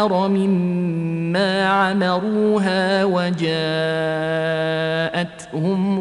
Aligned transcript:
مما 0.00 1.66
عمروها 1.66 3.04
وجاءتهم 3.04 3.52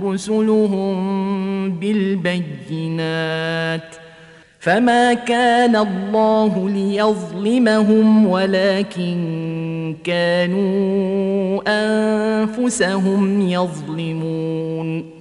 رسلهم 0.07 1.71
بالبينات 1.79 3.21
فما 4.59 5.13
كان 5.13 5.75
الله 5.75 6.69
ليظلمهم 6.69 8.27
ولكن 8.27 9.95
كانوا 10.03 11.61
أنفسهم 11.67 13.41
يظلمون 13.41 15.20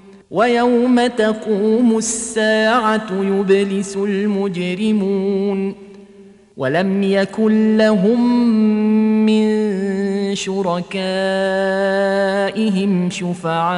ويوم 0.31 1.07
تقوم 1.07 1.97
الساعة 1.97 3.07
يبلس 3.11 3.97
المجرمون 3.97 5.75
ولم 6.57 7.03
يكن 7.03 7.77
لهم 7.77 8.45
من 9.25 9.71
شركائهم 10.35 10.89
شفعاء 13.09 13.71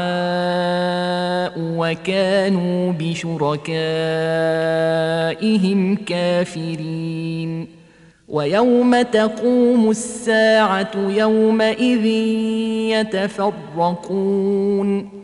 وكانوا 1.58 2.94
بشركائهم 3.00 3.56
كافرين. 5.96 7.68
ويوم 8.28 9.02
تقوم 9.02 9.90
الساعة 9.90 10.92
يومئذ 10.96 12.06
يتفرقون. 13.80 15.24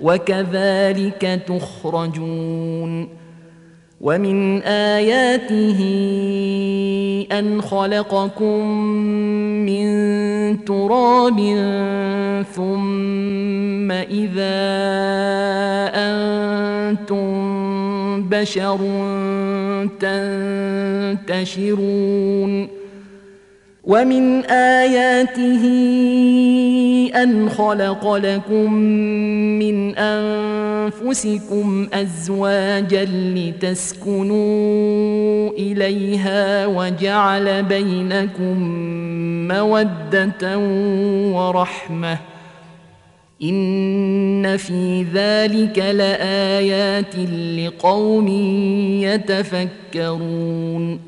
وكذلك 0.00 1.42
تخرجون. 1.46 3.18
ومن 4.00 4.62
آياته 4.62 5.80
أن 7.32 7.62
خلقكم 7.62 8.66
من 9.66 9.88
تراب 10.64 11.38
ثم 12.54 13.90
إذا 13.90 14.58
أنتم 15.94 17.28
بشر 18.22 18.78
تنتشرون. 21.26 22.77
ومن 23.88 24.44
آياته 24.44 25.64
أن 27.22 27.48
خلق 27.48 28.14
لكم 28.14 28.72
من 29.58 29.98
أنفسكم 29.98 31.88
أزواجا 31.92 33.04
لتسكنوا 33.34 34.40
إليها 35.50 36.66
وجعل 36.66 37.62
بينكم 37.62 38.58
مودة 39.48 40.58
ورحمة 41.32 42.18
إن 43.42 44.56
في 44.56 45.06
ذلك 45.14 45.78
لآيات 45.78 47.16
لقوم 47.56 48.28
يتفكرون 49.02 51.07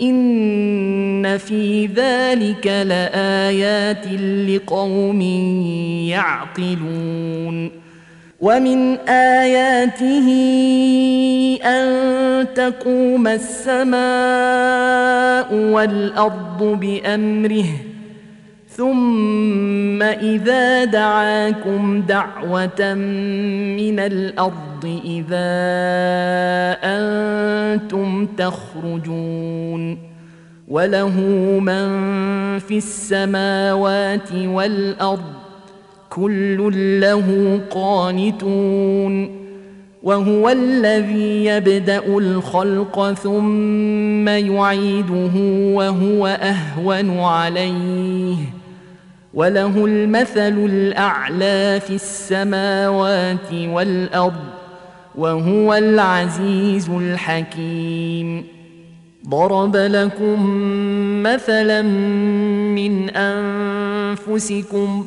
إن 0.00 1.38
في 1.38 1.86
ذلك 1.86 2.66
لآيات 2.66 4.06
لقوم 4.48 5.20
يعقلون. 6.10 7.82
ومن 8.40 8.98
آياته 9.08 10.28
أن 11.64 12.46
تقوم 12.54 13.26
السماء 13.26 14.02
والأرض 15.54 16.62
بأمره 16.80 17.91
ثم 18.76 20.02
إذا 20.02 20.84
دعاكم 20.84 22.02
دعوة 22.02 22.94
من 22.94 23.98
الأرض 23.98 25.00
إذا 25.04 25.52
أنتم 26.82 28.26
تخرجون 28.26 29.98
وله 30.68 31.20
من 31.60 31.88
في 32.58 32.78
السماوات 32.78 34.32
والأرض 34.32 35.42
كل 36.10 37.00
له 37.00 37.60
قانتون 37.70 39.42
وهو 40.02 40.48
الذي 40.48 41.44
يبدأ 41.44 42.18
الخلق 42.18 43.12
ثم 43.12 44.28
يعيده 44.28 45.32
وهو 45.74 46.26
أهون 46.26 47.18
عليه 47.20 48.61
وله 49.34 49.84
المثل 49.84 50.58
الأعلى 50.58 51.80
في 51.86 51.94
السماوات 51.94 53.52
والأرض 53.52 54.44
وهو 55.14 55.74
العزيز 55.74 56.90
الحكيم. 56.90 58.44
ضرب 59.28 59.76
لكم 59.76 60.46
مثلا 61.22 61.82
من 62.72 63.10
أنفسكم 63.10 65.06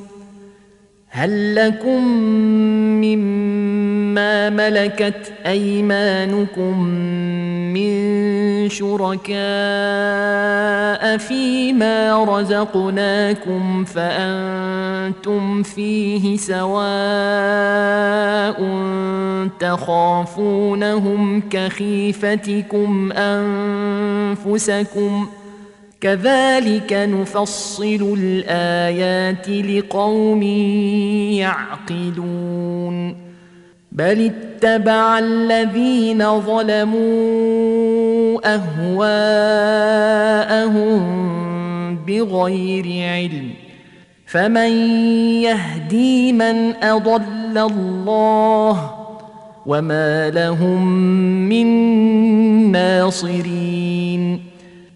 هل 1.10 1.56
لكم 1.56 2.07
مما 3.01 4.50
ملكت 4.50 5.33
أيمانكم 5.45 6.83
من 7.74 7.92
شركاء 8.69 9.35
فيما 11.17 12.23
رزقناكم 12.23 13.85
فأنتم 13.85 15.63
فيه 15.63 16.38
سواء 16.38 16.75
تخافونهم 19.59 21.41
كخيفتكم 21.50 23.12
انفسكم 24.31 24.35
ۖ 25.41 25.45
كذلك 26.06 26.94
نفصل 26.94 28.15
الآيات 28.19 29.50
لقوم 29.50 30.44
يعقلون 31.41 33.25
بل 33.95 34.31
اتبع 34.31 35.19
الذين 35.19 36.39
ظلموا 36.42 36.95
اهواءهم 38.56 39.56
بغير 41.95 42.86
علم 43.09 43.50
فمن 44.25 44.69
يهدي 45.42 46.33
من 46.33 46.83
اضل 46.83 47.57
الله 47.57 48.92
وما 49.65 50.30
لهم 50.30 50.86
من 51.50 51.68
ناصرين 52.71 54.41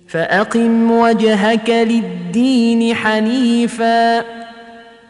فأقم 0.08 0.92
وجهك 0.92 1.70
للدين 1.70 2.96
حنيفا 2.96 4.39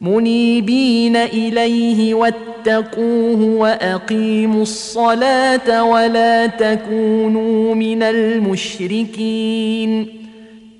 منيبين 0.00 1.16
إليه 1.16 2.14
واتقوه 2.14 3.40
وأقيموا 3.40 4.62
الصلاة 4.62 5.84
ولا 5.84 6.46
تكونوا 6.46 7.74
من 7.74 8.02
المشركين 8.02 9.44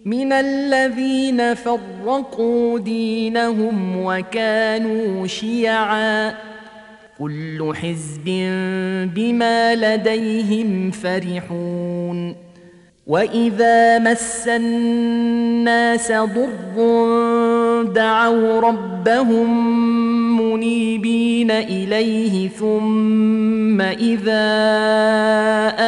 من 0.04 0.32
الذين 0.32 1.54
فرقوا 1.54 2.78
دينهم 2.78 4.04
وكانوا 4.04 5.26
شيعا 5.26 6.34
كل 7.18 7.72
حزب 7.74 8.24
بما 9.14 9.74
لديهم 9.74 10.90
فرحون 10.90 12.36
وإذا 13.06 13.98
مس 13.98 14.48
الناس 14.48 16.12
ضر 16.12 16.78
دعوا 17.92 18.60
ربهم 18.60 19.50
منيبين 20.40 21.50
إليه 21.50 22.48
ثم 22.48 23.80
إذا 23.80 24.46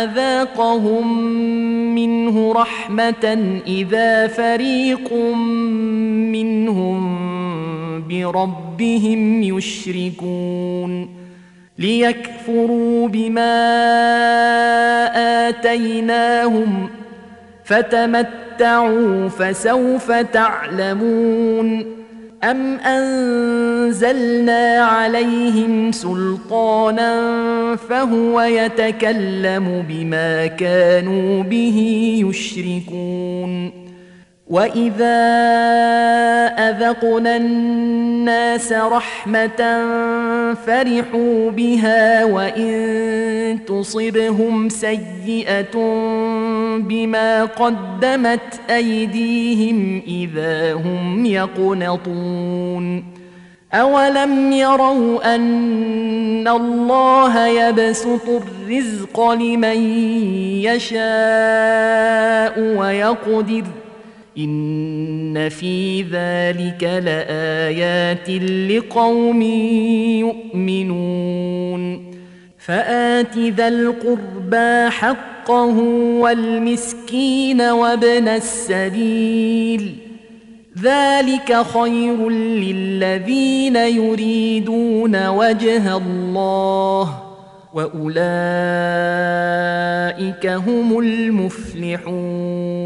أذاقهم 0.05 1.23
منه 1.95 2.53
رحمة 2.53 3.61
إذا 3.67 4.27
فريق 4.27 5.13
منهم 6.33 7.27
بربهم 8.09 9.43
يشركون 9.43 11.09
ليكفروا 11.79 13.09
بما 13.09 13.57
آتيناهم 15.49 16.89
فتمتعوا 17.67 19.29
فسوف 19.29 20.13
تعلمون 20.13 21.97
أم 22.45 22.79
أنزلنا 22.79 24.79
عليهم 24.79 25.93
سلطانا 25.93 27.17
فهو 27.77 28.41
يتكلم 28.41 29.85
بما 29.89 30.47
كانوا 30.47 31.43
به 31.43 31.79
يشركون 32.29 33.86
وإذا 34.51 35.17
أذقنا 36.59 37.37
الناس 37.37 38.73
رحمة 38.73 39.85
فرحوا 40.67 41.51
بها 41.51 42.25
وإن 42.25 43.59
تصبهم 43.67 44.69
سيئة 44.69 45.77
بما 46.79 47.45
قدمت 47.45 48.61
أيديهم 48.71 50.03
إذا 50.07 50.73
هم 50.75 51.27
يقنطون 51.27 53.05
أولم 53.73 54.53
يروا 54.53 55.35
أن 55.35 56.49
الله 56.49 57.47
يبسط 57.47 58.29
الرزق 58.29 59.31
لمن 59.31 59.77
يشاء 60.63 61.01
ويقدر 62.79 63.65
إن 64.39 65.49
في 65.49 66.03
ذلك 66.03 66.83
لآيات 66.85 68.31
لقوم 68.71 69.43
يؤمنون 70.23 72.13
فآت 72.59 73.39
ذا 73.39 73.69
القربى 73.69 74.91
حقه 74.91 75.79
والمسكين 76.21 77.61
وابن 77.61 78.29
السبيل 78.29 79.97
ذلك 80.83 81.63
خير 81.63 82.29
للذين 82.31 83.77
يريدون 83.77 85.29
وجه 85.29 85.97
الله 85.97 87.23
وأولئك 87.75 88.07
هم 90.47 90.99
المفلحون 90.99 92.86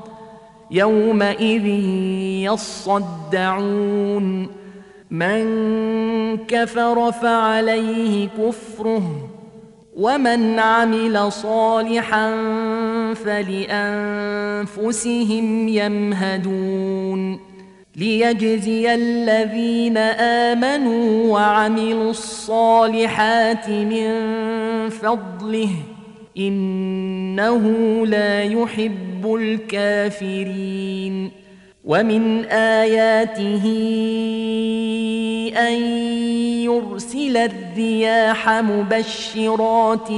يومئذ 0.71 1.65
يصدعون. 2.51 4.47
من 5.11 5.43
كفر 6.37 7.11
فعليه 7.11 8.27
كفره 8.27 9.29
ومن 9.97 10.59
عمل 10.59 11.31
صالحا 11.31 12.35
فلأنفسهم 13.13 13.67
يمهدون. 15.67 17.39
ليجزي 17.95 18.93
الذين 18.93 19.97
آمنوا 20.47 21.33
وعملوا 21.33 22.09
الصالحات 22.09 23.69
من 23.69 24.09
فضله 24.89 25.69
إنه 26.37 27.65
لا 28.05 28.43
يحب 28.43 29.35
الكافرين. 29.35 31.31
ومن 31.85 32.45
آياته 32.45 33.65
أن 35.57 35.73
يرسل 36.63 37.37
الرياح 37.37 38.49
مبشرات 38.49 40.11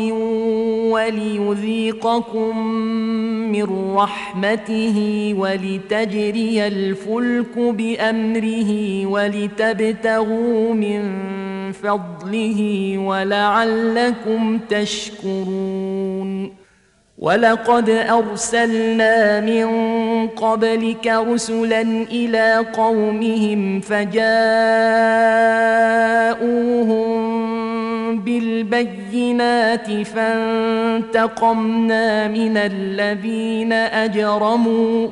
وليذيقكم 0.92 2.58
من 3.52 3.96
رحمته 3.96 5.30
ولتجري 5.38 6.68
الفلك 6.68 7.58
بأمره 7.58 9.06
ولتبتغوا 9.06 10.74
من 10.74 11.02
فضله 11.74 12.94
ولعلكم 12.98 14.60
تشكرون. 14.70 16.64
ولقد 17.18 17.90
أرسلنا 17.90 19.40
من 19.40 19.68
قبلك 20.28 21.08
رسلا 21.08 21.82
إلى 22.12 22.66
قومهم 22.74 23.80
فجاءوهم 23.80 24.24
بالبينات 28.20 30.08
فانتقمنا 30.08 32.08
من 32.28 32.58
الذين 32.58 33.74
أجرموا 33.74 35.08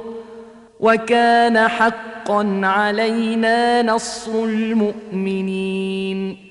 وكان 0.79 1.67
حقا 1.67 2.61
علينا 2.63 3.81
نصر 3.81 4.43
المؤمنين. 4.43 6.50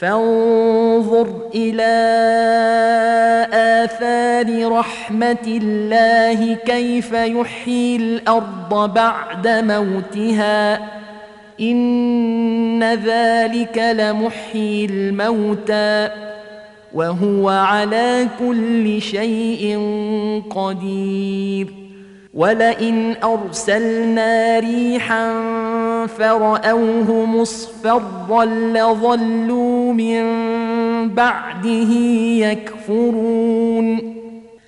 فانظر 0.00 1.50
إلى 1.54 1.82
آثار 3.52 4.72
رحمة 4.72 5.36
الله 5.46 6.54
كيف 6.54 7.12
يحيي 7.12 7.96
الأرض 7.96 8.94
بعد 8.94 9.48
موتها. 9.48 10.80
إن 11.60 12.84
ذلك 12.84 13.78
لمحيي 13.78 14.84
الموتى. 14.84 16.08
وهو 16.94 17.48
على 17.48 18.26
كل 18.38 19.02
شيء 19.02 19.80
قدير. 20.50 21.66
ولئن 22.34 23.14
أرسلنا 23.24 24.58
ريحا 24.58 25.57
فراوه 26.06 27.26
مصفرا 27.26 28.44
لظلوا 28.44 29.92
من 29.92 30.24
بعده 31.14 31.92
يكفرون 32.46 34.18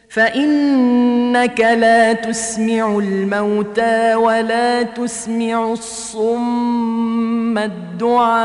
فانك 0.09 1.61
لا 1.61 2.13
تسمع 2.13 2.99
الموتى 2.99 4.15
ولا 4.15 4.83
تسمع 4.83 5.73
الصم 5.73 7.59
الدعاء 7.59 8.41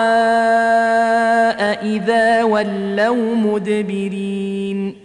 اذا 1.86 2.44
ولوا 2.44 3.36
مدبرين 3.36 5.05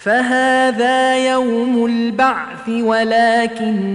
فهذا 0.00 1.30
يوم 1.30 1.86
البعث 1.86 2.68
ولكنكم 2.68 3.92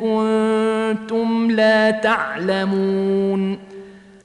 كنتم 0.00 1.50
لا 1.50 1.90
تعلمون 1.90 3.58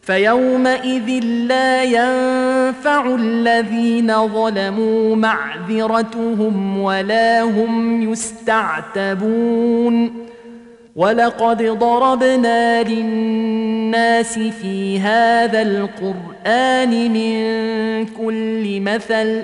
فيومئذ 0.01 1.23
لا 1.23 1.83
ينفع 1.83 3.15
الذين 3.15 4.27
ظلموا 4.27 5.15
معذرتهم 5.15 6.77
ولا 6.77 7.41
هم 7.41 8.11
يستعتبون 8.11 9.43
ولقد 10.95 11.63
ضربنا 11.63 12.83
للناس 12.83 14.39
في 14.39 14.99
هذا 14.99 15.61
القرآن 15.61 17.11
من 17.13 18.05
كل 18.05 18.81
مثل 18.81 19.43